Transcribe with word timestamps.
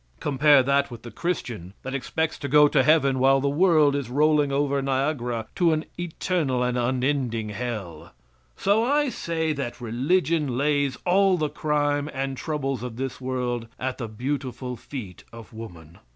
Compare 0.19 0.63
that 0.63 0.89
with 0.89 1.03
the 1.03 1.11
Christian 1.11 1.75
that 1.83 1.93
expects 1.93 2.39
to 2.39 2.47
go 2.47 2.67
to 2.67 2.81
Heaven 2.81 3.19
while 3.19 3.39
the 3.39 3.47
world 3.49 3.95
is 3.95 4.09
rolling 4.09 4.51
over 4.51 4.81
Niagara 4.81 5.45
to 5.53 5.73
an 5.73 5.85
eternal 5.95 6.63
and 6.63 6.75
unending 6.75 7.49
Hell. 7.49 8.11
So 8.57 8.83
I 8.83 9.09
say 9.09 9.53
that 9.53 9.79
religion 9.79 10.57
lays 10.57 10.97
all 11.05 11.37
the 11.37 11.49
crime 11.49 12.09
and 12.15 12.35
troubles 12.35 12.81
of 12.81 12.95
this 12.95 13.21
world 13.21 13.67
at 13.79 13.99
the 13.99 14.07
beautiful 14.07 14.75
feet 14.75 15.23
of 15.31 15.53
woman. 15.53 15.99